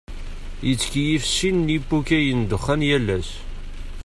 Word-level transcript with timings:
Yettkeyyif 0.67 1.23
sin 1.35 1.57
n 1.65 1.67
yipukay 1.73 2.25
n 2.39 2.41
ddexxan 2.43 2.81
yal 2.89 3.07
ass. 3.17 3.29